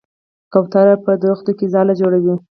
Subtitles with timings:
[0.53, 2.35] کوتره په ونو کې ځاله جوړوي.